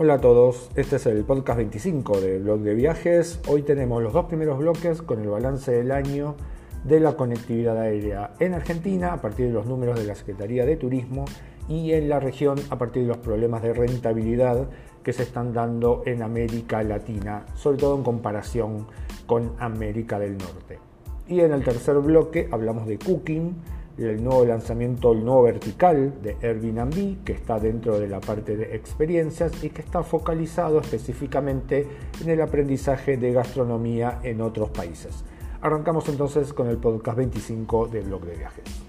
Hola 0.00 0.14
a 0.14 0.20
todos, 0.20 0.70
este 0.76 0.94
es 0.94 1.06
el 1.06 1.24
podcast 1.24 1.56
25 1.56 2.20
del 2.20 2.44
blog 2.44 2.60
de 2.60 2.72
viajes. 2.76 3.40
Hoy 3.48 3.62
tenemos 3.62 4.00
los 4.00 4.12
dos 4.12 4.26
primeros 4.26 4.56
bloques 4.58 5.02
con 5.02 5.20
el 5.20 5.28
balance 5.28 5.72
del 5.72 5.90
año 5.90 6.36
de 6.84 7.00
la 7.00 7.16
conectividad 7.16 7.76
aérea 7.76 8.32
en 8.38 8.54
Argentina 8.54 9.12
a 9.12 9.20
partir 9.20 9.46
de 9.46 9.52
los 9.52 9.66
números 9.66 9.98
de 9.98 10.06
la 10.06 10.14
Secretaría 10.14 10.64
de 10.64 10.76
Turismo 10.76 11.24
y 11.68 11.94
en 11.94 12.08
la 12.08 12.20
región 12.20 12.60
a 12.70 12.78
partir 12.78 13.02
de 13.02 13.08
los 13.08 13.16
problemas 13.16 13.60
de 13.64 13.72
rentabilidad 13.72 14.68
que 15.02 15.12
se 15.12 15.24
están 15.24 15.52
dando 15.52 16.04
en 16.06 16.22
América 16.22 16.80
Latina, 16.84 17.44
sobre 17.56 17.78
todo 17.78 17.96
en 17.96 18.04
comparación 18.04 18.86
con 19.26 19.54
América 19.58 20.20
del 20.20 20.38
Norte. 20.38 20.78
Y 21.26 21.40
en 21.40 21.52
el 21.52 21.64
tercer 21.64 21.96
bloque 21.96 22.48
hablamos 22.52 22.86
de 22.86 23.00
Cooking, 23.00 23.56
el 23.98 24.22
nuevo 24.22 24.44
lanzamiento, 24.44 25.12
el 25.12 25.24
nuevo 25.24 25.42
vertical 25.42 26.14
de 26.22 26.36
Airbnb, 26.42 27.24
que 27.24 27.32
está 27.32 27.58
dentro 27.58 27.98
de 27.98 28.08
la 28.08 28.20
parte 28.20 28.56
de 28.56 28.76
experiencias 28.76 29.64
y 29.64 29.70
que 29.70 29.82
está 29.82 30.02
focalizado 30.02 30.80
específicamente 30.80 31.86
en 32.22 32.30
el 32.30 32.40
aprendizaje 32.40 33.16
de 33.16 33.32
gastronomía 33.32 34.20
en 34.22 34.40
otros 34.40 34.70
países. 34.70 35.24
Arrancamos 35.60 36.08
entonces 36.08 36.52
con 36.52 36.68
el 36.68 36.78
podcast 36.78 37.18
25 37.18 37.88
del 37.88 38.04
blog 38.04 38.24
de 38.24 38.36
viajes. 38.36 38.87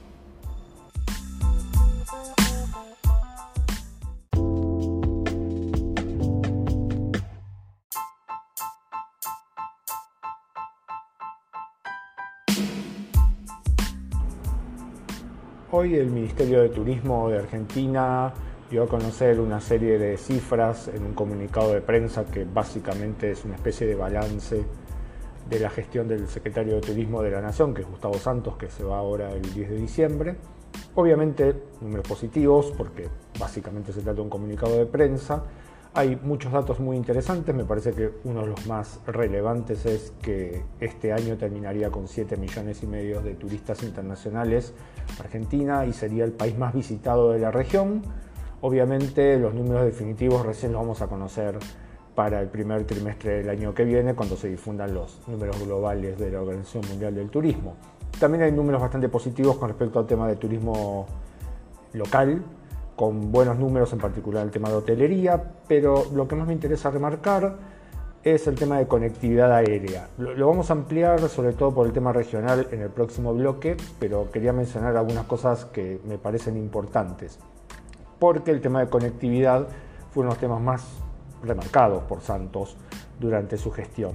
Hoy 15.71 15.93
el 15.93 16.09
Ministerio 16.09 16.61
de 16.63 16.69
Turismo 16.69 17.29
de 17.29 17.37
Argentina 17.37 18.33
dio 18.71 18.81
a 18.81 18.87
conocer 18.87 19.39
una 19.39 19.61
serie 19.61 19.99
de 19.99 20.17
cifras 20.17 20.87
en 20.87 21.03
un 21.03 21.13
comunicado 21.13 21.73
de 21.73 21.81
prensa 21.81 22.25
que 22.25 22.43
básicamente 22.43 23.29
es 23.29 23.45
una 23.45 23.53
especie 23.53 23.85
de 23.85 23.93
balance 23.93 24.65
de 25.47 25.59
la 25.59 25.69
gestión 25.69 26.07
del 26.07 26.27
secretario 26.27 26.73
de 26.73 26.81
Turismo 26.81 27.21
de 27.21 27.29
la 27.29 27.41
Nación, 27.41 27.75
que 27.75 27.83
es 27.83 27.87
Gustavo 27.87 28.15
Santos, 28.15 28.57
que 28.57 28.67
se 28.67 28.83
va 28.83 28.97
ahora 28.97 29.31
el 29.31 29.43
10 29.53 29.69
de 29.69 29.75
diciembre. 29.75 30.35
Obviamente 30.95 31.53
números 31.81 32.07
positivos, 32.07 32.73
porque 32.75 33.07
básicamente 33.39 33.93
se 33.93 34.01
trata 34.01 34.15
de 34.15 34.21
un 34.21 34.29
comunicado 34.29 34.75
de 34.75 34.87
prensa, 34.87 35.43
hay 35.93 36.19
muchos 36.21 36.51
datos 36.51 36.79
muy 36.79 36.95
interesantes, 36.95 37.53
me 37.53 37.65
parece 37.65 37.93
que 37.93 38.11
uno 38.23 38.41
de 38.41 38.47
los 38.47 38.67
más 38.67 38.99
relevantes 39.07 39.85
es 39.85 40.13
que 40.21 40.63
este 40.79 41.11
año 41.11 41.37
terminaría 41.37 41.89
con 41.89 42.07
7 42.07 42.37
millones 42.37 42.83
y 42.83 42.87
medio 42.87 43.21
de 43.21 43.33
turistas 43.33 43.81
internacionales 43.83 44.73
Argentina 45.19 45.85
y 45.85 45.93
sería 45.93 46.25
el 46.25 46.31
país 46.31 46.57
más 46.57 46.73
visitado 46.73 47.31
de 47.31 47.39
la 47.39 47.51
región. 47.51 48.03
Obviamente 48.61 49.37
los 49.37 49.53
números 49.53 49.85
definitivos 49.85 50.45
recién 50.45 50.73
los 50.73 50.81
vamos 50.81 51.01
a 51.01 51.07
conocer 51.07 51.57
para 52.13 52.41
el 52.41 52.49
primer 52.49 52.83
trimestre 52.83 53.37
del 53.37 53.49
año 53.49 53.73
que 53.73 53.85
viene 53.85 54.13
cuando 54.13 54.35
se 54.35 54.49
difundan 54.49 54.93
los 54.93 55.19
números 55.27 55.57
globales 55.63 56.19
de 56.19 56.31
la 56.31 56.41
Organización 56.41 56.83
Mundial 56.89 57.15
del 57.15 57.29
Turismo. 57.29 57.75
También 58.19 58.43
hay 58.43 58.51
números 58.51 58.81
bastante 58.81 59.07
positivos 59.07 59.57
con 59.57 59.69
respecto 59.69 59.99
al 59.99 60.05
tema 60.05 60.27
de 60.27 60.35
turismo 60.35 61.05
local, 61.93 62.43
con 62.99 63.31
buenos 63.31 63.57
números, 63.57 63.93
en 63.93 63.99
particular 63.99 64.43
el 64.43 64.51
tema 64.51 64.67
de 64.67 64.75
hotelería, 64.75 65.41
pero 65.69 66.07
lo 66.13 66.27
que 66.27 66.35
más 66.35 66.45
me 66.45 66.51
interesa 66.51 66.91
remarcar 66.91 67.55
es 68.25 68.45
el 68.45 68.55
tema 68.55 68.77
de 68.77 68.89
conectividad 68.89 69.53
aérea. 69.53 70.09
Lo, 70.17 70.45
vamos 70.45 70.69
a 70.69 70.73
ampliar 70.73 71.17
sobre 71.29 71.53
todo 71.53 71.73
por 71.73 71.87
el 71.87 71.93
tema 71.93 72.11
regional 72.11 72.67
en 72.71 72.81
el 72.81 72.89
próximo 72.89 73.33
bloque, 73.33 73.77
pero 74.01 74.29
quería 74.31 74.51
mencionar 74.51 74.97
algunas 74.97 75.23
cosas 75.27 75.63
que 75.63 76.01
me 76.03 76.17
parecen 76.17 76.57
importantes, 76.57 77.39
porque 78.19 78.51
el 78.51 78.59
tema 78.59 78.81
de 78.81 78.89
conectividad 78.89 79.69
fue 80.11 80.23
uno 80.23 80.31
de 80.31 80.35
los 80.35 80.41
temas 80.41 80.61
más 80.61 80.85
remarcados 81.41 82.03
por 82.03 82.19
Santos 82.19 82.75
durante 83.17 83.57
su 83.57 83.71
gestión. 83.71 84.11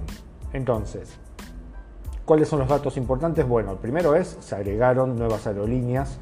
Entonces, 0.53 1.17
¿cuáles 2.23 2.47
son 2.47 2.59
los 2.59 2.67
datos 2.67 2.97
importantes? 2.97 3.47
Bueno, 3.47 3.71
el 3.71 3.77
primero 3.79 4.15
es, 4.15 4.37
se 4.41 4.53
agregaron 4.53 5.17
nuevas 5.17 5.47
aerolíneas 5.47 6.19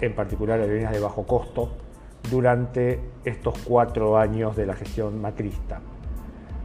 en 0.00 0.14
particular 0.14 0.60
aerolíneas 0.60 0.92
de 0.92 1.00
bajo 1.00 1.24
costo, 1.24 1.70
durante 2.30 3.00
estos 3.24 3.58
cuatro 3.64 4.18
años 4.18 4.56
de 4.56 4.66
la 4.66 4.74
gestión 4.74 5.20
macrista. 5.20 5.80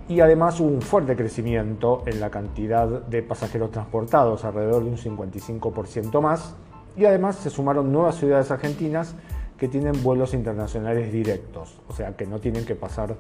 Y 0.08 0.20
además 0.20 0.60
hubo 0.60 0.68
un 0.68 0.82
fuerte 0.82 1.16
crecimiento 1.16 2.04
en 2.06 2.20
la 2.20 2.30
cantidad 2.30 2.88
de 2.88 3.24
pasajeros 3.24 3.72
transportados, 3.72 4.44
alrededor 4.44 4.84
de 4.84 4.90
un 4.90 4.98
55% 4.98 6.22
más, 6.22 6.56
y 6.98 7.06
además 7.06 7.38
se 7.38 7.50
sumaron 7.50 7.92
nuevas 7.92 8.16
ciudades 8.16 8.52
argentinas 8.52 9.16
que 9.58 9.68
tienen 9.68 10.04
vuelos 10.04 10.34
internacionales 10.34 11.12
directos, 11.12 11.80
o 11.88 11.94
sea 11.94 12.16
que 12.18 12.26
no 12.26 12.40
tienen 12.40 12.66
que 12.66 12.76
pasar 12.76 13.16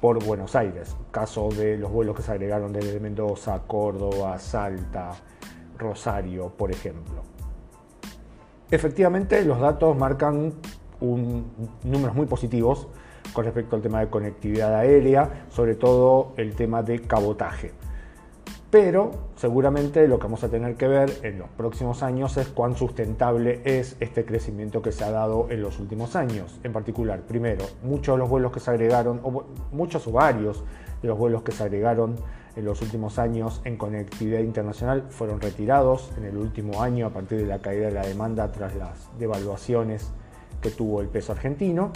por 0.00 0.24
Buenos 0.24 0.54
Aires, 0.54 0.96
caso 1.10 1.48
de 1.48 1.76
los 1.76 1.90
vuelos 1.90 2.14
que 2.14 2.22
se 2.22 2.30
agregaron 2.30 2.72
desde 2.72 3.00
Mendoza, 3.00 3.60
Córdoba, 3.66 4.38
Salta, 4.38 5.10
Rosario, 5.76 6.50
por 6.50 6.70
ejemplo. 6.70 7.22
Efectivamente, 8.70 9.44
los 9.44 9.60
datos 9.60 9.96
marcan 9.96 10.52
números 11.00 12.14
muy 12.14 12.26
positivos 12.26 12.88
con 13.32 13.44
respecto 13.44 13.76
al 13.76 13.82
tema 13.82 14.00
de 14.00 14.08
conectividad 14.08 14.74
aérea, 14.74 15.46
sobre 15.50 15.74
todo 15.74 16.32
el 16.36 16.54
tema 16.54 16.82
de 16.82 17.00
cabotaje. 17.00 17.72
Pero 18.70 19.12
seguramente 19.36 20.06
lo 20.06 20.18
que 20.18 20.24
vamos 20.24 20.44
a 20.44 20.50
tener 20.50 20.74
que 20.74 20.86
ver 20.86 21.10
en 21.22 21.38
los 21.38 21.48
próximos 21.48 22.02
años 22.02 22.36
es 22.36 22.48
cuán 22.48 22.76
sustentable 22.76 23.62
es 23.64 23.96
este 24.00 24.26
crecimiento 24.26 24.82
que 24.82 24.92
se 24.92 25.04
ha 25.04 25.10
dado 25.10 25.46
en 25.48 25.62
los 25.62 25.78
últimos 25.80 26.16
años. 26.16 26.60
En 26.64 26.74
particular, 26.74 27.20
primero, 27.22 27.64
muchos 27.82 28.16
de 28.16 28.18
los 28.18 28.28
vuelos 28.28 28.52
que 28.52 28.60
se 28.60 28.70
agregaron, 28.70 29.20
o 29.22 29.44
muchos 29.72 30.06
o 30.06 30.12
varios 30.12 30.62
de 31.00 31.08
los 31.08 31.16
vuelos 31.16 31.42
que 31.42 31.52
se 31.52 31.62
agregaron 31.62 32.16
en 32.58 32.64
los 32.64 32.82
últimos 32.82 33.20
años 33.20 33.60
en 33.64 33.76
conectividad 33.76 34.40
internacional 34.40 35.04
fueron 35.10 35.40
retirados 35.40 36.10
en 36.16 36.24
el 36.24 36.36
último 36.36 36.82
año 36.82 37.06
a 37.06 37.10
partir 37.10 37.38
de 37.38 37.46
la 37.46 37.60
caída 37.60 37.86
de 37.86 37.92
la 37.92 38.04
demanda 38.04 38.50
tras 38.50 38.74
las 38.74 39.08
devaluaciones 39.16 40.10
que 40.60 40.70
tuvo 40.72 41.00
el 41.00 41.06
peso 41.06 41.30
argentino. 41.30 41.92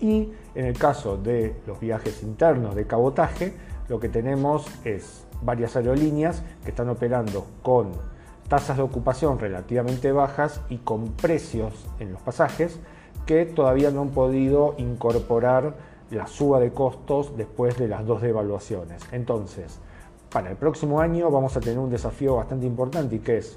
Y 0.00 0.32
en 0.54 0.64
el 0.64 0.78
caso 0.78 1.18
de 1.18 1.56
los 1.66 1.78
viajes 1.78 2.22
internos 2.22 2.74
de 2.74 2.86
cabotaje, 2.86 3.52
lo 3.90 4.00
que 4.00 4.08
tenemos 4.08 4.66
es 4.82 5.26
varias 5.42 5.76
aerolíneas 5.76 6.42
que 6.64 6.70
están 6.70 6.88
operando 6.88 7.46
con 7.62 7.92
tasas 8.48 8.78
de 8.78 8.84
ocupación 8.84 9.38
relativamente 9.38 10.10
bajas 10.10 10.62
y 10.70 10.78
con 10.78 11.12
precios 11.12 11.86
en 11.98 12.12
los 12.12 12.22
pasajes 12.22 12.80
que 13.26 13.44
todavía 13.44 13.90
no 13.90 14.00
han 14.00 14.10
podido 14.10 14.74
incorporar 14.78 15.74
la 16.10 16.26
suba 16.26 16.60
de 16.60 16.72
costos 16.72 17.36
después 17.36 17.76
de 17.76 17.88
las 17.88 18.06
dos 18.06 18.22
devaluaciones. 18.22 19.02
Entonces, 19.12 19.80
para 20.30 20.50
el 20.50 20.56
próximo 20.56 21.00
año 21.00 21.30
vamos 21.30 21.56
a 21.56 21.60
tener 21.60 21.78
un 21.78 21.90
desafío 21.90 22.36
bastante 22.36 22.66
importante 22.66 23.16
y 23.16 23.18
que 23.20 23.38
es 23.38 23.56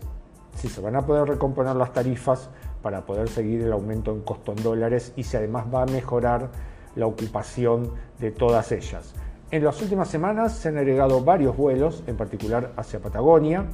si 0.56 0.68
se 0.68 0.82
van 0.82 0.96
a 0.96 1.06
poder 1.06 1.28
recomponer 1.28 1.76
las 1.76 1.94
tarifas 1.94 2.50
para 2.82 3.06
poder 3.06 3.30
seguir 3.30 3.62
el 3.62 3.72
aumento 3.72 4.12
en 4.12 4.22
costo 4.22 4.52
en 4.52 4.64
dólares 4.64 5.14
y 5.16 5.24
si 5.24 5.38
además 5.38 5.66
va 5.74 5.84
a 5.84 5.86
mejorar 5.86 6.50
la 6.96 7.08
ocupación 7.08 7.92
de 8.20 8.32
todas 8.32 8.72
ellas. 8.72 9.14
En 9.52 9.64
las 9.64 9.82
últimas 9.82 10.08
semanas 10.08 10.54
se 10.54 10.70
han 10.70 10.78
agregado 10.78 11.24
varios 11.24 11.56
vuelos, 11.58 12.04
en 12.08 12.16
particular 12.16 12.72
hacia 12.78 13.02
Patagonia, 13.02 13.66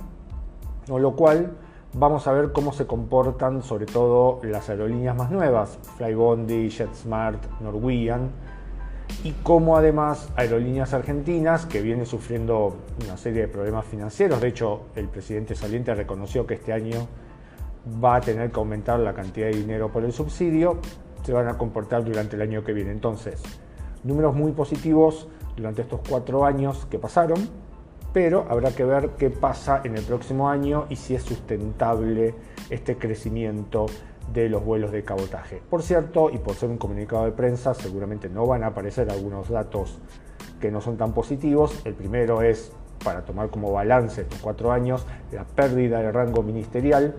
con 0.88 1.02
lo 1.02 1.16
cual 1.16 1.52
vamos 1.94 2.28
a 2.28 2.32
ver 2.32 2.52
cómo 2.52 2.74
se 2.74 2.88
comportan 2.88 3.62
sobre 3.62 3.86
todo 3.86 4.40
las 4.44 4.70
aerolíneas 4.70 5.16
más 5.16 5.32
nuevas, 5.32 5.78
Flybondi, 5.98 6.70
JetSmart, 6.70 7.44
Norwegian, 7.62 8.32
y 9.24 9.32
cómo 9.44 9.78
además 9.78 10.30
Aerolíneas 10.36 10.94
Argentinas, 10.94 11.66
que 11.66 11.82
viene 11.82 12.06
sufriendo 12.06 12.78
una 13.04 13.18
serie 13.18 13.42
de 13.42 13.48
problemas 13.48 13.86
financieros, 13.86 14.42
de 14.42 14.50
hecho 14.50 14.88
el 14.96 15.08
presidente 15.08 15.56
saliente 15.56 15.94
reconoció 15.94 16.46
que 16.46 16.56
este 16.56 16.74
año 16.74 17.08
va 18.04 18.18
a 18.18 18.22
tener 18.22 18.52
que 18.52 18.60
aumentar 18.60 19.00
la 19.00 19.14
cantidad 19.14 19.48
de 19.48 19.58
dinero 19.58 19.92
por 19.92 20.04
el 20.04 20.12
subsidio, 20.12 20.80
se 21.24 21.34
van 21.34 21.48
a 21.48 21.58
comportar 21.58 22.04
durante 22.04 22.36
el 22.36 22.42
año 22.42 22.64
que 22.64 22.74
viene. 22.74 22.92
Entonces, 22.92 23.42
números 24.04 24.36
muy 24.36 24.52
positivos 24.52 25.28
durante 25.56 25.82
estos 25.82 26.02
cuatro 26.08 26.46
años 26.46 26.86
que 26.90 27.00
pasaron, 27.00 27.50
pero 28.14 28.46
habrá 28.50 28.72
que 28.72 28.84
ver 28.84 29.12
qué 29.18 29.30
pasa 29.30 29.82
en 29.84 29.96
el 29.96 30.04
próximo 30.04 30.50
año 30.50 30.86
y 30.90 30.96
si 30.96 31.16
es 31.16 31.24
sustentable 31.24 32.36
este 32.70 32.98
crecimiento 32.98 33.88
de 34.34 34.50
los 34.50 34.64
vuelos 34.64 34.92
de 34.92 35.04
cabotaje. 35.04 35.62
Por 35.70 35.82
cierto, 35.82 36.30
y 36.30 36.38
por 36.38 36.56
ser 36.56 36.70
un 36.70 36.78
comunicado 36.78 37.26
de 37.26 37.32
prensa, 37.32 37.74
seguramente 37.74 38.30
no 38.30 38.46
van 38.46 38.64
a 38.64 38.68
aparecer 38.68 39.10
algunos 39.10 39.50
datos 39.50 39.98
que 40.60 40.72
no 40.72 40.82
son 40.82 40.98
tan 40.98 41.14
positivos. 41.14 41.82
El 41.86 41.94
primero 41.94 42.42
es, 42.42 42.72
para 43.04 43.24
tomar 43.24 43.50
como 43.50 43.72
balance 43.72 44.22
estos 44.22 44.40
cuatro 44.40 44.72
años, 44.72 45.06
la 45.32 45.44
pérdida 45.44 46.00
de 46.00 46.12
rango 46.12 46.44
ministerial 46.44 47.16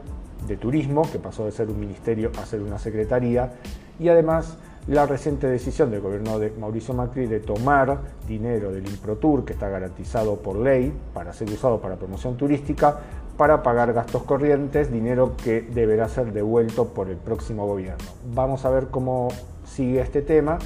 de 0.46 0.56
turismo, 0.56 1.02
que 1.10 1.19
pasó 1.19 1.44
de 1.44 1.52
ser 1.52 1.69
un 1.69 1.81
ministerio 1.81 2.31
a 2.40 2.46
ser 2.46 2.62
una 2.62 2.78
secretaría, 2.78 3.52
y 3.99 4.08
además 4.08 4.56
la 4.87 5.04
reciente 5.04 5.46
decisión 5.46 5.90
del 5.90 6.00
gobierno 6.00 6.38
de 6.38 6.50
Mauricio 6.58 6.94
Macri 6.94 7.26
de 7.26 7.40
tomar 7.40 7.99
dinero 8.26 8.72
del 8.72 8.87
Improtur, 8.88 9.44
que 9.44 9.52
está 9.52 9.69
garantizado 9.69 10.37
por 10.37 10.56
ley 10.56 10.93
para 11.12 11.32
ser 11.32 11.50
usado 11.50 11.81
para 11.81 11.96
promoción 11.96 12.37
turística, 12.37 12.99
para 13.38 13.62
pagar 13.62 13.93
gastos 13.93 14.25
corrientes, 14.25 14.90
dinero 14.90 15.35
que 15.43 15.62
deberá 15.62 16.08
ser 16.08 16.32
devuelto 16.32 16.88
por 16.88 17.08
el 17.08 17.17
próximo 17.17 17.67
gobierno. 17.67 18.05
Vamos 18.35 18.64
a 18.64 18.70
ver 18.70 18.88
cómo 18.88 19.29
sigue 19.64 20.00
este 20.00 20.23
tema, 20.23 20.58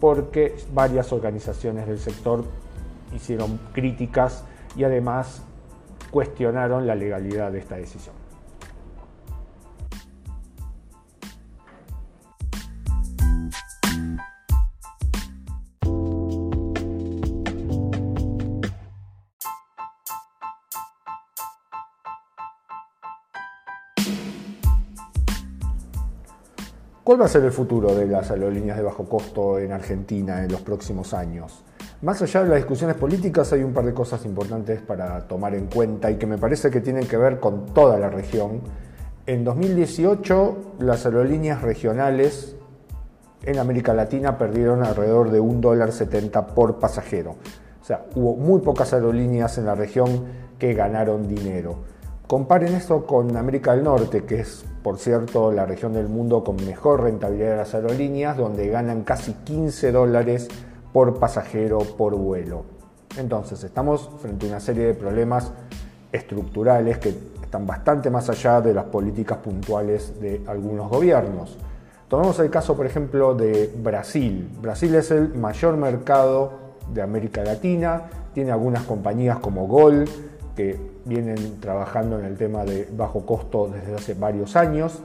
porque 0.00 0.56
varias 0.74 1.12
organizaciones 1.12 1.86
del 1.86 2.00
sector 2.00 2.44
hicieron 3.14 3.60
críticas 3.72 4.44
y 4.76 4.82
además 4.82 5.42
cuestionaron 6.10 6.86
la 6.86 6.96
legalidad 6.96 7.52
de 7.52 7.60
esta 7.60 7.76
decisión. 7.76 8.25
¿Cuál 27.06 27.20
va 27.20 27.26
a 27.26 27.28
ser 27.28 27.44
el 27.44 27.52
futuro 27.52 27.94
de 27.94 28.04
las 28.04 28.32
aerolíneas 28.32 28.76
de 28.76 28.82
bajo 28.82 29.04
costo 29.04 29.60
en 29.60 29.70
Argentina 29.70 30.42
en 30.42 30.50
los 30.50 30.60
próximos 30.62 31.14
años? 31.14 31.62
Más 32.02 32.20
allá 32.20 32.42
de 32.42 32.48
las 32.48 32.56
discusiones 32.56 32.96
políticas 32.96 33.52
hay 33.52 33.62
un 33.62 33.72
par 33.72 33.84
de 33.84 33.94
cosas 33.94 34.26
importantes 34.26 34.80
para 34.80 35.28
tomar 35.28 35.54
en 35.54 35.66
cuenta 35.66 36.10
y 36.10 36.16
que 36.16 36.26
me 36.26 36.36
parece 36.36 36.68
que 36.68 36.80
tienen 36.80 37.06
que 37.06 37.16
ver 37.16 37.38
con 37.38 37.66
toda 37.66 37.96
la 37.96 38.10
región. 38.10 38.60
En 39.24 39.44
2018 39.44 40.78
las 40.80 41.06
aerolíneas 41.06 41.62
regionales 41.62 42.56
en 43.44 43.60
América 43.60 43.94
Latina 43.94 44.36
perdieron 44.36 44.82
alrededor 44.82 45.30
de 45.30 45.38
un 45.38 45.60
dólar 45.60 45.92
70 45.92 46.48
por 46.56 46.80
pasajero. 46.80 47.36
O 47.80 47.84
sea, 47.84 48.04
hubo 48.16 48.34
muy 48.34 48.62
pocas 48.62 48.92
aerolíneas 48.92 49.58
en 49.58 49.66
la 49.66 49.76
región 49.76 50.24
que 50.58 50.74
ganaron 50.74 51.28
dinero. 51.28 51.84
Comparen 52.26 52.74
esto 52.74 53.06
con 53.06 53.36
América 53.36 53.72
del 53.72 53.84
Norte, 53.84 54.24
que 54.24 54.40
es, 54.40 54.64
por 54.82 54.98
cierto, 54.98 55.52
la 55.52 55.64
región 55.64 55.92
del 55.92 56.08
mundo 56.08 56.42
con 56.42 56.56
mejor 56.56 57.04
rentabilidad 57.04 57.50
de 57.50 57.56
las 57.58 57.72
aerolíneas, 57.72 58.36
donde 58.36 58.66
ganan 58.68 59.04
casi 59.04 59.32
15 59.32 59.92
dólares 59.92 60.48
por 60.92 61.20
pasajero 61.20 61.78
por 61.78 62.16
vuelo. 62.16 62.64
Entonces, 63.16 63.62
estamos 63.62 64.10
frente 64.20 64.46
a 64.46 64.48
una 64.48 64.58
serie 64.58 64.86
de 64.86 64.94
problemas 64.94 65.52
estructurales 66.10 66.98
que 66.98 67.14
están 67.40 67.64
bastante 67.64 68.10
más 68.10 68.28
allá 68.28 68.60
de 68.60 68.74
las 68.74 68.86
políticas 68.86 69.38
puntuales 69.38 70.20
de 70.20 70.42
algunos 70.48 70.90
gobiernos. 70.90 71.56
Tomemos 72.08 72.40
el 72.40 72.50
caso, 72.50 72.76
por 72.76 72.86
ejemplo, 72.86 73.36
de 73.36 73.72
Brasil. 73.80 74.50
Brasil 74.60 74.96
es 74.96 75.12
el 75.12 75.32
mayor 75.34 75.76
mercado 75.76 76.74
de 76.92 77.02
América 77.02 77.44
Latina, 77.44 78.02
tiene 78.34 78.50
algunas 78.50 78.82
compañías 78.82 79.38
como 79.38 79.68
Gol, 79.68 80.06
que 80.56 80.80
vienen 81.04 81.60
trabajando 81.60 82.18
en 82.18 82.24
el 82.24 82.36
tema 82.36 82.64
de 82.64 82.88
bajo 82.90 83.24
costo 83.24 83.70
desde 83.72 83.94
hace 83.94 84.14
varios 84.14 84.56
años. 84.56 85.00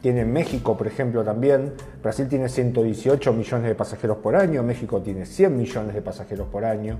Tiene 0.00 0.24
México, 0.24 0.76
por 0.76 0.86
ejemplo, 0.86 1.24
también. 1.24 1.72
Brasil 2.02 2.28
tiene 2.28 2.48
118 2.48 3.32
millones 3.32 3.66
de 3.66 3.74
pasajeros 3.74 4.18
por 4.18 4.36
año, 4.36 4.62
México 4.62 5.02
tiene 5.02 5.26
100 5.26 5.56
millones 5.56 5.94
de 5.94 6.00
pasajeros 6.00 6.46
por 6.46 6.64
año. 6.64 6.96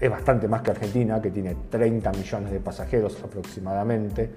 Es 0.00 0.10
bastante 0.10 0.48
más 0.48 0.62
que 0.62 0.72
Argentina, 0.72 1.22
que 1.22 1.30
tiene 1.30 1.56
30 1.70 2.10
millones 2.12 2.52
de 2.52 2.60
pasajeros 2.60 3.16
aproximadamente. 3.22 4.30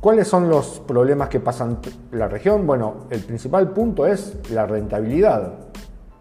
¿Cuáles 0.00 0.28
son 0.28 0.48
los 0.48 0.80
problemas 0.80 1.28
que 1.28 1.40
pasan 1.40 1.78
la 2.12 2.28
región? 2.28 2.66
Bueno, 2.66 3.06
el 3.10 3.20
principal 3.20 3.70
punto 3.70 4.06
es 4.06 4.38
la 4.50 4.66
rentabilidad. 4.66 5.54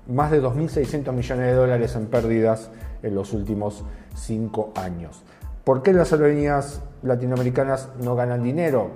Más 0.07 0.31
de 0.31 0.41
2.600 0.41 1.11
millones 1.11 1.47
de 1.47 1.53
dólares 1.53 1.95
en 1.95 2.05
pérdidas 2.07 2.69
en 3.05 3.15
los 3.15 3.33
últimos 3.33 3.83
cinco 4.15 4.71
años. 4.75 5.23
¿Por 5.63 5.81
qué 5.81 5.93
las 5.93 6.11
aerolíneas 6.11 6.81
latinoamericanas 7.03 7.89
no 8.01 8.15
ganan 8.15 8.43
dinero? 8.43 8.89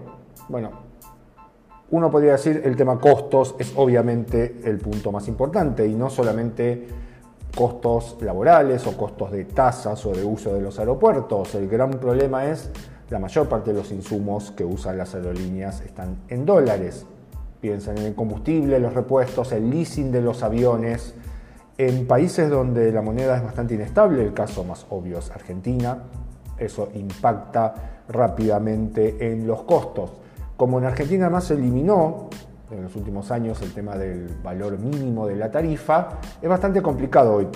Bueno, 0.50 0.72
uno 1.92 2.12
podría 2.12 2.34
decir 2.34 2.62
el 2.66 2.76
tema 2.76 3.00
costos 3.00 3.56
es 3.58 3.74
obviamente 3.76 4.62
el 4.64 4.78
punto 4.78 5.12
más 5.12 5.28
importante 5.28 5.88
y 5.88 5.96
no 5.96 6.10
solamente 6.10 6.88
costos 7.56 8.18
laborales 8.22 8.86
o 8.86 8.96
costos 8.96 9.32
de 9.32 9.46
tasas 9.46 10.06
o 10.06 10.12
de 10.12 10.24
uso 10.24 10.54
de 10.54 10.62
los 10.62 10.78
aeropuertos. 10.78 11.56
El 11.56 11.68
gran 11.68 11.92
problema 11.92 12.46
es 12.46 12.70
la 13.10 13.18
mayor 13.18 13.50
parte 13.50 13.74
de 13.74 13.80
los 13.80 13.92
insumos 13.92 14.52
que 14.52 14.64
usan 14.64 14.98
las 14.98 15.16
aerolíneas 15.16 15.82
están 15.82 16.18
en 16.28 16.46
dólares. 16.46 17.06
Piensan 17.60 17.98
en 17.98 18.06
el 18.06 18.16
combustible, 18.16 18.80
los 18.80 18.94
repuestos, 18.94 19.52
el 19.52 19.70
leasing 19.70 20.12
de 20.12 20.22
los 20.22 20.44
aviones, 20.44 21.16
en 21.80 22.06
países 22.06 22.50
donde 22.50 22.92
la 22.92 23.02
moneda 23.02 23.38
es 23.38 23.42
bastante 23.42 23.74
inestable, 23.74 24.22
el 24.22 24.34
caso 24.34 24.66
más 24.66 24.86
obvio 24.90 25.20
es 25.20 25.32
Argentina, 25.32 25.98
eso 26.58 26.90
impacta 26.94 28.02
rápidamente 28.10 29.32
en 29.32 29.48
los 29.48 29.64
costos. 29.64 30.12
Como 30.58 30.80
en 30.80 30.84
Argentina 30.84 31.30
más 31.30 31.46
se 31.46 31.54
eliminó 31.54 32.28
en 32.70 32.84
los 32.84 32.94
últimos 32.98 33.32
años 33.32 33.62
el 33.62 33.74
tema 33.74 33.96
del 33.96 34.28
valor 34.44 34.78
mínimo 34.78 35.26
de 35.26 35.38
la 35.38 35.50
tarifa, 35.50 36.20
es 36.42 36.50
bastante 36.50 36.82
complicado 36.82 37.36
hoy 37.36 37.48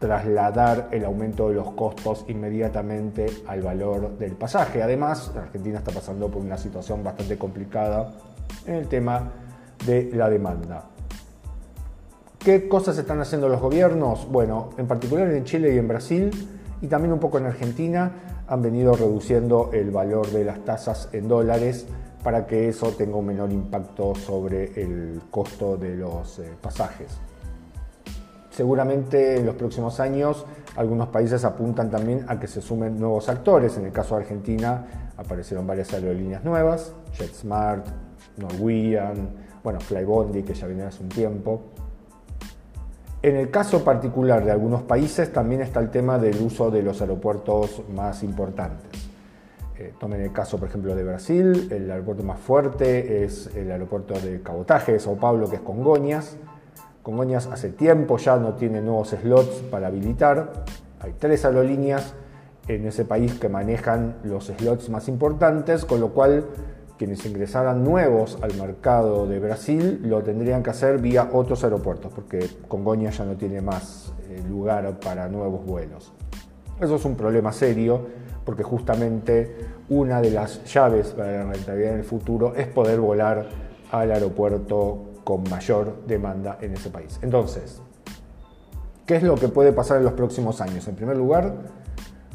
trasladar 0.00 0.88
el 0.90 1.04
aumento 1.04 1.48
de 1.48 1.54
los 1.54 1.70
costos 1.70 2.24
inmediatamente 2.26 3.26
al 3.46 3.62
valor 3.62 4.18
del 4.18 4.32
pasaje. 4.32 4.82
Además, 4.82 5.32
Argentina 5.36 5.78
está 5.78 5.92
pasando 5.92 6.28
por 6.28 6.42
una 6.42 6.58
situación 6.58 7.04
bastante 7.04 7.38
complicada 7.38 8.10
en 8.66 8.74
el 8.74 8.88
tema 8.88 9.30
de 9.86 10.10
la 10.12 10.28
demanda. 10.28 10.91
¿Qué 12.44 12.66
cosas 12.66 12.98
están 12.98 13.20
haciendo 13.20 13.48
los 13.48 13.60
gobiernos? 13.60 14.28
Bueno, 14.28 14.70
en 14.76 14.88
particular 14.88 15.30
en 15.30 15.44
Chile 15.44 15.72
y 15.76 15.78
en 15.78 15.86
Brasil 15.86 16.30
y 16.80 16.88
también 16.88 17.12
un 17.12 17.20
poco 17.20 17.38
en 17.38 17.46
Argentina 17.46 18.42
han 18.48 18.60
venido 18.60 18.94
reduciendo 18.94 19.70
el 19.72 19.92
valor 19.92 20.26
de 20.26 20.44
las 20.44 20.64
tasas 20.64 21.08
en 21.12 21.28
dólares 21.28 21.86
para 22.24 22.48
que 22.48 22.68
eso 22.68 22.88
tenga 22.98 23.14
un 23.14 23.26
menor 23.26 23.52
impacto 23.52 24.16
sobre 24.16 24.72
el 24.82 25.20
costo 25.30 25.76
de 25.76 25.94
los 25.94 26.40
eh, 26.40 26.50
pasajes. 26.60 27.16
Seguramente 28.50 29.36
en 29.36 29.46
los 29.46 29.54
próximos 29.54 30.00
años 30.00 30.44
algunos 30.74 31.10
países 31.10 31.44
apuntan 31.44 31.92
también 31.92 32.24
a 32.26 32.40
que 32.40 32.48
se 32.48 32.60
sumen 32.60 32.98
nuevos 32.98 33.28
actores. 33.28 33.76
En 33.76 33.84
el 33.84 33.92
caso 33.92 34.16
de 34.16 34.22
Argentina 34.22 35.12
aparecieron 35.16 35.64
varias 35.64 35.92
aerolíneas 35.94 36.42
nuevas, 36.42 36.92
JetSmart, 37.12 37.86
Norwegian, 38.36 39.28
bueno, 39.62 39.78
Flybondi 39.78 40.42
que 40.42 40.54
ya 40.54 40.66
viene 40.66 40.82
hace 40.82 41.04
un 41.04 41.08
tiempo. 41.08 41.62
En 43.22 43.36
el 43.36 43.50
caso 43.50 43.84
particular 43.84 44.44
de 44.44 44.50
algunos 44.50 44.82
países 44.82 45.32
también 45.32 45.60
está 45.60 45.78
el 45.78 45.90
tema 45.90 46.18
del 46.18 46.40
uso 46.42 46.72
de 46.72 46.82
los 46.82 47.00
aeropuertos 47.00 47.82
más 47.94 48.24
importantes. 48.24 49.00
Eh, 49.78 49.94
tomen 50.00 50.20
el 50.20 50.32
caso, 50.32 50.58
por 50.58 50.68
ejemplo, 50.68 50.92
de 50.96 51.04
Brasil, 51.04 51.68
el 51.70 51.88
aeropuerto 51.88 52.24
más 52.24 52.40
fuerte 52.40 53.22
es 53.22 53.48
el 53.54 53.70
aeropuerto 53.70 54.14
de 54.14 54.42
cabotaje 54.42 54.94
de 54.94 54.98
Sao 54.98 55.16
Paulo, 55.16 55.48
que 55.48 55.56
es 55.56 55.62
Congonhas. 55.62 56.36
Congonhas 57.04 57.46
hace 57.46 57.68
tiempo 57.68 58.18
ya 58.18 58.36
no 58.38 58.54
tiene 58.54 58.80
nuevos 58.80 59.10
slots 59.10 59.62
para 59.70 59.86
habilitar. 59.86 60.64
Hay 60.98 61.14
tres 61.16 61.44
aerolíneas 61.44 62.14
en 62.66 62.86
ese 62.88 63.04
país 63.04 63.38
que 63.38 63.48
manejan 63.48 64.16
los 64.24 64.46
slots 64.46 64.88
más 64.88 65.06
importantes, 65.06 65.84
con 65.84 66.00
lo 66.00 66.08
cual 66.08 66.44
quienes 67.02 67.26
ingresaran 67.26 67.82
nuevos 67.82 68.38
al 68.42 68.54
mercado 68.54 69.26
de 69.26 69.40
Brasil 69.40 70.00
lo 70.04 70.22
tendrían 70.22 70.62
que 70.62 70.70
hacer 70.70 70.98
vía 70.98 71.30
otros 71.32 71.64
aeropuertos, 71.64 72.12
porque 72.14 72.48
Congonhas 72.68 73.18
ya 73.18 73.24
no 73.24 73.34
tiene 73.34 73.60
más 73.60 74.12
eh, 74.30 74.40
lugar 74.48 75.00
para 75.00 75.26
nuevos 75.26 75.66
vuelos. 75.66 76.12
Eso 76.80 76.94
es 76.94 77.04
un 77.04 77.16
problema 77.16 77.52
serio, 77.52 78.06
porque 78.44 78.62
justamente 78.62 79.56
una 79.88 80.20
de 80.20 80.30
las 80.30 80.62
llaves 80.72 81.08
para 81.08 81.38
la 81.38 81.52
rentabilidad 81.52 81.94
en 81.94 81.98
el 81.98 82.04
futuro 82.04 82.54
es 82.54 82.68
poder 82.68 83.00
volar 83.00 83.48
al 83.90 84.12
aeropuerto 84.12 85.02
con 85.24 85.42
mayor 85.50 86.06
demanda 86.06 86.58
en 86.60 86.74
ese 86.74 86.88
país. 86.88 87.18
Entonces, 87.20 87.82
¿qué 89.06 89.16
es 89.16 89.24
lo 89.24 89.34
que 89.34 89.48
puede 89.48 89.72
pasar 89.72 89.98
en 89.98 90.04
los 90.04 90.12
próximos 90.12 90.60
años? 90.60 90.86
En 90.86 90.94
primer 90.94 91.16
lugar, 91.16 91.52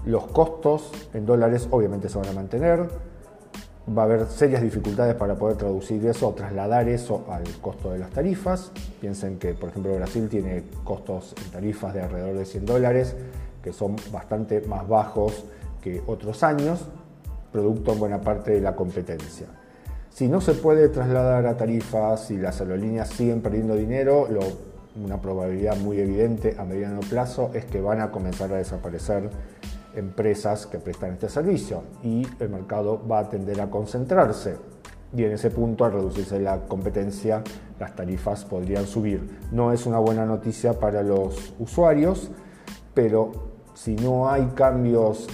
los 0.05 0.27
costos 0.27 0.91
en 1.13 1.25
dólares 1.25 1.69
obviamente 1.71 2.09
se 2.09 2.17
van 2.17 2.27
a 2.27 2.33
mantener, 2.33 2.89
va 3.95 4.01
a 4.01 4.05
haber 4.05 4.25
serias 4.27 4.61
dificultades 4.61 5.15
para 5.15 5.35
poder 5.35 5.57
traducir 5.57 6.05
eso 6.05 6.29
o 6.29 6.33
trasladar 6.33 6.89
eso 6.89 7.25
al 7.29 7.43
costo 7.61 7.91
de 7.91 7.99
las 7.99 8.09
tarifas. 8.11 8.71
Piensen 8.99 9.37
que, 9.39 9.53
por 9.53 9.69
ejemplo, 9.69 9.95
Brasil 9.95 10.27
tiene 10.29 10.63
costos 10.83 11.33
en 11.43 11.51
tarifas 11.51 11.93
de 11.93 12.01
alrededor 12.01 12.37
de 12.37 12.45
100 12.45 12.65
dólares, 12.65 13.15
que 13.63 13.71
son 13.71 13.95
bastante 14.11 14.61
más 14.61 14.87
bajos 14.87 15.45
que 15.81 16.01
otros 16.05 16.43
años, 16.43 16.85
producto 17.51 17.93
en 17.93 17.99
buena 17.99 18.21
parte 18.21 18.51
de 18.51 18.61
la 18.61 18.75
competencia. 18.75 19.47
Si 20.09 20.27
no 20.27 20.41
se 20.41 20.53
puede 20.53 20.89
trasladar 20.89 21.45
a 21.45 21.55
tarifas 21.55 22.31
y 22.31 22.37
las 22.37 22.59
aerolíneas 22.59 23.09
siguen 23.09 23.41
perdiendo 23.41 23.75
dinero, 23.75 24.27
una 25.01 25.21
probabilidad 25.21 25.77
muy 25.77 25.99
evidente 25.99 26.55
a 26.57 26.65
mediano 26.65 27.01
plazo 27.01 27.51
es 27.53 27.65
que 27.65 27.79
van 27.79 28.01
a 28.01 28.09
comenzar 28.09 28.51
a 28.51 28.57
desaparecer 28.57 29.29
empresas 29.97 30.65
que 30.67 30.79
prestan 30.79 31.13
este 31.13 31.27
servicio 31.27 31.81
y 32.03 32.25
el 32.39 32.49
mercado 32.49 33.01
va 33.05 33.19
a 33.19 33.29
tender 33.29 33.59
a 33.59 33.69
concentrarse. 33.69 34.55
Y 35.15 35.23
en 35.23 35.31
ese 35.31 35.49
punto, 35.49 35.85
al 35.85 35.93
reducirse 35.93 36.39
la 36.39 36.59
competencia, 36.61 37.43
las 37.79 37.95
tarifas 37.95 38.45
podrían 38.45 38.85
subir. 38.85 39.39
No 39.51 39.71
es 39.71 39.85
una 39.85 39.99
buena 39.99 40.25
noticia 40.25 40.79
para 40.79 41.01
los 41.01 41.53
usuarios, 41.59 42.29
pero 42.93 43.31
si 43.73 43.95
no 43.95 44.29
hay 44.29 44.47
cambios 44.55 45.27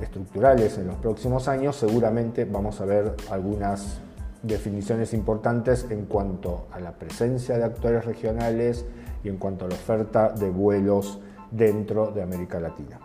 estructurales 0.00 0.78
en 0.78 0.88
los 0.88 0.96
próximos 0.96 1.46
años, 1.46 1.76
seguramente 1.76 2.44
vamos 2.44 2.80
a 2.80 2.84
ver 2.84 3.14
algunas 3.30 4.00
definiciones 4.42 5.12
importantes 5.12 5.86
en 5.90 6.06
cuanto 6.06 6.66
a 6.72 6.80
la 6.80 6.92
presencia 6.92 7.58
de 7.58 7.64
actores 7.64 8.04
regionales 8.04 8.84
y 9.22 9.28
en 9.28 9.36
cuanto 9.36 9.66
a 9.66 9.68
la 9.68 9.74
oferta 9.74 10.30
de 10.30 10.50
vuelos 10.50 11.20
dentro 11.50 12.10
de 12.10 12.22
América 12.22 12.60
Latina. 12.60 12.98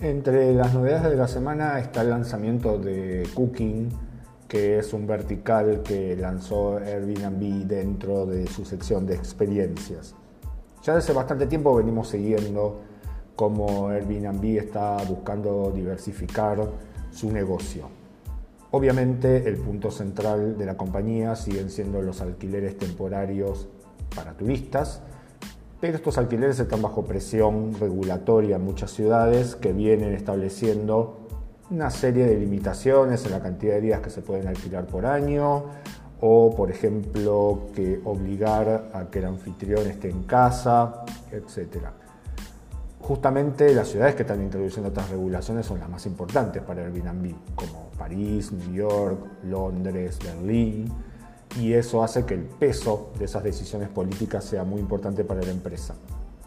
Entre 0.00 0.54
las 0.54 0.74
novedades 0.74 1.10
de 1.10 1.16
la 1.16 1.26
semana 1.26 1.80
está 1.80 2.02
el 2.02 2.10
lanzamiento 2.10 2.78
de 2.78 3.28
Cooking, 3.34 3.88
que 4.46 4.78
es 4.78 4.92
un 4.92 5.08
vertical 5.08 5.82
que 5.82 6.16
lanzó 6.16 6.76
Airbnb 6.76 7.66
dentro 7.66 8.24
de 8.24 8.46
su 8.46 8.64
sección 8.64 9.06
de 9.06 9.16
experiencias. 9.16 10.14
Ya 10.84 10.94
desde 10.94 11.12
bastante 11.12 11.48
tiempo 11.48 11.74
venimos 11.74 12.10
siguiendo 12.10 12.80
cómo 13.34 13.88
Airbnb 13.88 14.44
está 14.58 14.98
buscando 14.98 15.72
diversificar 15.74 16.64
su 17.10 17.32
negocio. 17.32 17.88
Obviamente 18.70 19.48
el 19.48 19.56
punto 19.56 19.90
central 19.90 20.56
de 20.56 20.64
la 20.64 20.76
compañía 20.76 21.34
siguen 21.34 21.70
siendo 21.70 22.02
los 22.02 22.20
alquileres 22.20 22.78
temporarios 22.78 23.66
para 24.14 24.34
turistas, 24.34 25.02
pero 25.80 25.96
estos 25.96 26.18
alquileres 26.18 26.58
están 26.58 26.82
bajo 26.82 27.04
presión 27.04 27.74
regulatoria 27.78 28.56
en 28.56 28.64
muchas 28.64 28.90
ciudades 28.90 29.54
que 29.54 29.72
vienen 29.72 30.12
estableciendo 30.12 31.28
una 31.70 31.90
serie 31.90 32.26
de 32.26 32.36
limitaciones 32.36 33.24
en 33.26 33.32
la 33.32 33.40
cantidad 33.40 33.74
de 33.74 33.80
días 33.82 34.00
que 34.00 34.10
se 34.10 34.22
pueden 34.22 34.48
alquilar 34.48 34.86
por 34.86 35.06
año 35.06 35.66
o, 36.20 36.54
por 36.56 36.70
ejemplo, 36.70 37.68
que 37.74 38.00
obligar 38.04 38.90
a 38.92 39.08
que 39.08 39.20
el 39.20 39.26
anfitrión 39.26 39.86
esté 39.86 40.10
en 40.10 40.24
casa, 40.24 41.04
etc. 41.30 41.86
Justamente 43.00 43.72
las 43.72 43.88
ciudades 43.88 44.16
que 44.16 44.22
están 44.22 44.42
introduciendo 44.42 44.88
estas 44.88 45.10
regulaciones 45.10 45.64
son 45.64 45.78
las 45.78 45.88
más 45.88 46.04
importantes 46.06 46.60
para 46.62 46.82
Airbnb, 46.82 47.34
como 47.54 47.90
París, 47.96 48.50
New 48.50 48.74
York, 48.74 49.18
Londres, 49.44 50.18
Berlín, 50.24 50.92
y 51.56 51.72
eso 51.72 52.02
hace 52.02 52.24
que 52.24 52.34
el 52.34 52.42
peso 52.42 53.10
de 53.18 53.24
esas 53.24 53.42
decisiones 53.42 53.88
políticas 53.88 54.44
sea 54.44 54.64
muy 54.64 54.80
importante 54.80 55.24
para 55.24 55.42
la 55.42 55.50
empresa. 55.50 55.94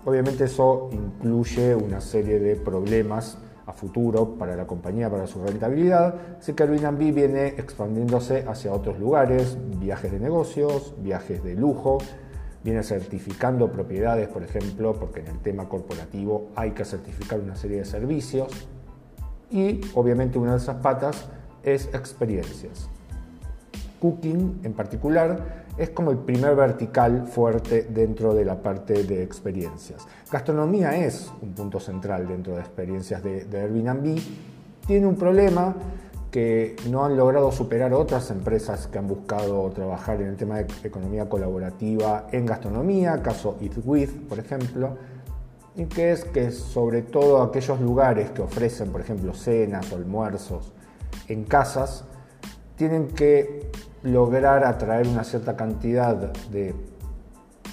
Obviamente 0.05 0.45
eso 0.45 0.89
incluye 0.91 1.75
una 1.75 2.01
serie 2.01 2.39
de 2.39 2.55
problemas 2.55 3.37
a 3.65 3.73
futuro 3.73 4.35
para 4.35 4.55
la 4.55 4.65
compañía, 4.65 5.09
para 5.09 5.27
su 5.27 5.43
rentabilidad, 5.43 6.15
así 6.39 6.53
que 6.53 6.63
Airbnb 6.63 7.13
viene 7.13 7.47
expandiéndose 7.49 8.45
hacia 8.47 8.73
otros 8.73 8.99
lugares, 8.99 9.57
viajes 9.79 10.11
de 10.11 10.19
negocios, 10.19 10.95
viajes 10.97 11.43
de 11.43 11.55
lujo, 11.55 11.99
viene 12.63 12.83
certificando 12.83 13.71
propiedades, 13.71 14.27
por 14.27 14.43
ejemplo, 14.43 14.93
porque 14.93 15.21
en 15.21 15.27
el 15.27 15.39
tema 15.39 15.69
corporativo 15.69 16.49
hay 16.55 16.71
que 16.71 16.85
certificar 16.85 17.39
una 17.39 17.55
serie 17.55 17.77
de 17.77 17.85
servicios 17.85 18.49
y 19.49 19.81
obviamente 19.95 20.39
una 20.39 20.51
de 20.51 20.57
esas 20.57 20.77
patas 20.77 21.25
es 21.63 21.87
experiencias. 21.93 22.89
Cooking 24.01 24.61
en 24.63 24.73
particular 24.73 25.63
es 25.77 25.91
como 25.91 26.11
el 26.11 26.17
primer 26.17 26.55
vertical 26.55 27.27
fuerte 27.27 27.83
dentro 27.83 28.33
de 28.33 28.43
la 28.43 28.61
parte 28.61 29.03
de 29.03 29.23
experiencias. 29.23 30.05
Gastronomía 30.29 30.97
es 31.05 31.31
un 31.41 31.53
punto 31.53 31.79
central 31.79 32.27
dentro 32.27 32.55
de 32.55 32.61
experiencias 32.61 33.23
de, 33.23 33.45
Airbnb. 33.53 34.19
Tiene 34.85 35.05
un 35.05 35.15
problema 35.15 35.75
que 36.31 36.75
no 36.89 37.05
han 37.05 37.15
logrado 37.15 37.51
superar 37.51 37.93
otras 37.93 38.31
empresas 38.31 38.87
que 38.87 38.97
han 38.97 39.07
buscado 39.07 39.69
trabajar 39.69 40.21
en 40.21 40.29
el 40.29 40.35
tema 40.35 40.57
de 40.57 40.67
economía 40.83 41.29
colaborativa 41.29 42.27
en 42.31 42.45
gastronomía, 42.45 43.21
caso 43.21 43.57
Eat 43.61 43.73
With, 43.83 44.09
por 44.27 44.39
ejemplo, 44.39 44.97
y 45.75 45.85
que 45.85 46.11
es 46.11 46.25
que 46.25 46.51
sobre 46.51 47.01
todo 47.01 47.41
aquellos 47.41 47.79
lugares 47.81 48.31
que 48.31 48.41
ofrecen, 48.41 48.91
por 48.91 49.01
ejemplo, 49.01 49.33
cenas 49.33 49.91
o 49.91 49.95
almuerzos 49.95 50.73
en 51.27 51.43
casas, 51.43 52.05
tienen 52.75 53.07
que 53.07 53.70
lograr 54.03 54.63
atraer 54.63 55.07
una 55.07 55.23
cierta 55.23 55.55
cantidad 55.55 56.15
de 56.15 56.73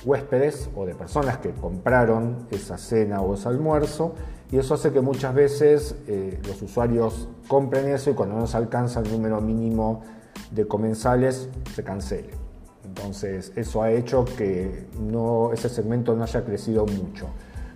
huéspedes 0.04 0.70
o 0.76 0.86
de 0.86 0.94
personas 0.94 1.38
que 1.38 1.50
compraron 1.50 2.46
esa 2.50 2.78
cena 2.78 3.20
o 3.20 3.34
ese 3.34 3.48
almuerzo 3.48 4.14
y 4.50 4.58
eso 4.58 4.74
hace 4.74 4.92
que 4.92 5.00
muchas 5.00 5.34
veces 5.34 5.94
eh, 6.06 6.40
los 6.46 6.62
usuarios 6.62 7.28
compren 7.48 7.88
eso 7.88 8.10
y 8.10 8.14
cuando 8.14 8.36
no 8.36 8.46
se 8.46 8.56
alcanza 8.56 9.00
el 9.00 9.10
número 9.10 9.40
mínimo 9.40 10.02
de 10.50 10.66
comensales 10.66 11.48
se 11.74 11.84
cancele. 11.84 12.30
Entonces 12.84 13.52
eso 13.56 13.82
ha 13.82 13.90
hecho 13.90 14.24
que 14.24 14.86
no, 14.98 15.52
ese 15.52 15.68
segmento 15.68 16.14
no 16.14 16.22
haya 16.22 16.44
crecido 16.44 16.86
mucho. 16.86 17.26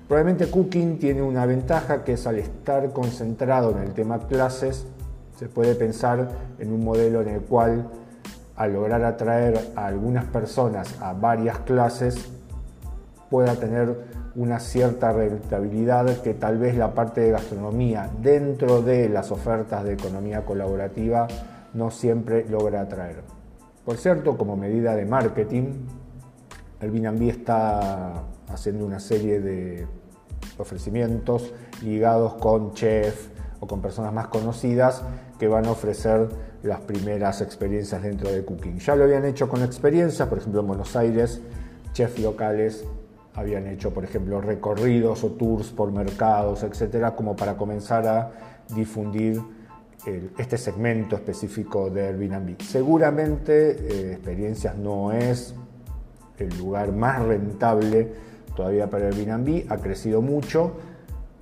Probablemente 0.08 0.50
Cooking 0.50 0.98
tiene 0.98 1.22
una 1.22 1.44
ventaja 1.44 2.04
que 2.04 2.14
es 2.14 2.26
al 2.26 2.38
estar 2.38 2.92
concentrado 2.92 3.70
en 3.72 3.78
el 3.78 3.92
tema 3.92 4.26
clases, 4.26 4.86
se 5.38 5.48
puede 5.48 5.74
pensar 5.74 6.28
en 6.58 6.72
un 6.72 6.84
modelo 6.84 7.20
en 7.20 7.28
el 7.28 7.40
cual 7.42 7.90
al 8.56 8.72
lograr 8.72 9.04
atraer 9.04 9.72
a 9.76 9.86
algunas 9.86 10.24
personas 10.26 11.00
a 11.00 11.12
varias 11.12 11.58
clases 11.60 12.30
pueda 13.30 13.54
tener 13.56 13.96
una 14.34 14.60
cierta 14.60 15.12
rentabilidad 15.12 16.22
que 16.22 16.34
tal 16.34 16.58
vez 16.58 16.76
la 16.76 16.94
parte 16.94 17.22
de 17.22 17.30
gastronomía 17.30 18.10
dentro 18.20 18.82
de 18.82 19.08
las 19.08 19.30
ofertas 19.30 19.84
de 19.84 19.94
economía 19.94 20.44
colaborativa 20.44 21.26
no 21.74 21.90
siempre 21.90 22.46
logra 22.48 22.82
atraer. 22.82 23.22
Por 23.84 23.96
cierto, 23.96 24.36
como 24.36 24.56
medida 24.56 24.94
de 24.94 25.06
marketing, 25.06 25.86
el 26.80 26.90
Binambi 26.90 27.30
está 27.30 28.24
haciendo 28.48 28.86
una 28.86 29.00
serie 29.00 29.40
de 29.40 29.86
ofrecimientos 30.58 31.52
ligados 31.82 32.34
con 32.34 32.74
chefs 32.74 33.28
o 33.62 33.66
con 33.68 33.80
personas 33.80 34.12
más 34.12 34.26
conocidas 34.26 35.04
que 35.38 35.46
van 35.46 35.66
a 35.66 35.70
ofrecer 35.70 36.28
las 36.64 36.80
primeras 36.80 37.40
experiencias 37.40 38.02
dentro 38.02 38.28
de 38.28 38.44
Cooking. 38.44 38.80
Ya 38.80 38.96
lo 38.96 39.04
habían 39.04 39.24
hecho 39.24 39.48
con 39.48 39.62
experiencias, 39.62 40.28
por 40.28 40.38
ejemplo 40.38 40.62
en 40.62 40.66
Buenos 40.66 40.96
Aires, 40.96 41.40
chefs 41.92 42.18
locales 42.18 42.84
habían 43.34 43.68
hecho, 43.68 43.94
por 43.94 44.04
ejemplo, 44.04 44.40
recorridos 44.40 45.22
o 45.22 45.30
tours 45.30 45.70
por 45.70 45.92
mercados, 45.92 46.64
etcétera, 46.64 47.14
como 47.14 47.36
para 47.36 47.56
comenzar 47.56 48.06
a 48.08 48.32
difundir 48.74 49.40
este 50.36 50.58
segmento 50.58 51.14
específico 51.14 51.88
de 51.88 52.08
Airbnb. 52.08 52.60
Seguramente 52.60 53.70
eh, 53.70 54.12
experiencias 54.14 54.76
no 54.76 55.12
es 55.12 55.54
el 56.36 56.58
lugar 56.58 56.90
más 56.90 57.22
rentable 57.22 58.12
todavía 58.56 58.90
para 58.90 59.06
Airbnb, 59.06 59.70
ha 59.70 59.76
crecido 59.76 60.20
mucho 60.20 60.72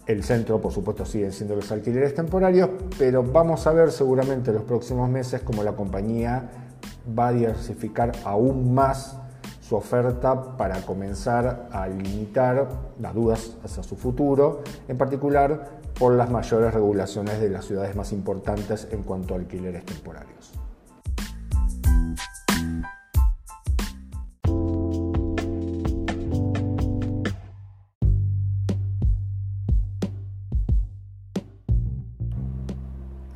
el 0.06 0.24
centro, 0.24 0.60
por 0.60 0.72
supuesto, 0.72 1.04
siguen 1.04 1.32
siendo 1.32 1.54
los 1.54 1.70
alquileres 1.70 2.14
temporarios, 2.14 2.70
pero 2.98 3.22
vamos 3.22 3.66
a 3.66 3.72
ver 3.72 3.92
seguramente 3.92 4.50
en 4.50 4.56
los 4.56 4.64
próximos 4.64 5.08
meses 5.08 5.42
cómo 5.42 5.62
la 5.62 5.72
compañía 5.72 6.50
va 7.18 7.28
a 7.28 7.32
diversificar 7.32 8.12
aún 8.24 8.74
más 8.74 9.16
su 9.60 9.76
oferta 9.76 10.56
para 10.56 10.82
comenzar 10.82 11.68
a 11.70 11.86
limitar 11.86 12.68
las 12.98 13.14
dudas 13.14 13.56
hacia 13.64 13.82
su 13.82 13.94
futuro, 13.94 14.62
en 14.88 14.98
particular 14.98 15.80
por 15.98 16.14
las 16.14 16.30
mayores 16.30 16.74
regulaciones 16.74 17.40
de 17.40 17.50
las 17.50 17.66
ciudades 17.66 17.94
más 17.94 18.12
importantes 18.12 18.88
en 18.90 19.02
cuanto 19.02 19.34
a 19.34 19.36
alquileres 19.36 19.84
temporarios. 19.84 20.52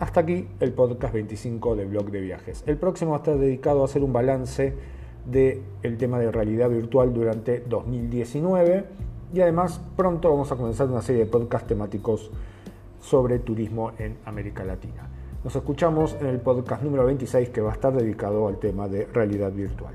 Hasta 0.04 0.20
aquí 0.20 0.46
el 0.60 0.74
podcast 0.74 1.14
25 1.14 1.76
del 1.76 1.88
blog 1.88 2.10
de 2.10 2.20
viajes. 2.20 2.62
El 2.66 2.76
próximo 2.76 3.16
está 3.16 3.34
dedicado 3.34 3.80
a 3.80 3.86
hacer 3.86 4.04
un 4.04 4.12
balance 4.12 4.74
del 5.24 5.62
el 5.82 5.96
tema 5.96 6.18
de 6.18 6.30
realidad 6.30 6.68
virtual 6.68 7.14
durante 7.14 7.60
2019 7.60 8.84
y 9.32 9.40
además 9.40 9.80
pronto 9.96 10.28
vamos 10.28 10.52
a 10.52 10.56
comenzar 10.56 10.88
una 10.88 11.00
serie 11.00 11.24
de 11.24 11.30
podcasts 11.30 11.66
temáticos 11.66 12.30
sobre 13.00 13.38
turismo 13.38 13.92
en 13.98 14.18
América 14.26 14.62
Latina. 14.62 15.08
Nos 15.42 15.56
escuchamos 15.56 16.14
en 16.20 16.26
el 16.26 16.38
podcast 16.38 16.82
número 16.82 17.06
26 17.06 17.48
que 17.48 17.62
va 17.62 17.70
a 17.70 17.74
estar 17.74 17.94
dedicado 17.94 18.46
al 18.46 18.58
tema 18.58 18.88
de 18.88 19.06
realidad 19.06 19.52
virtual. 19.52 19.94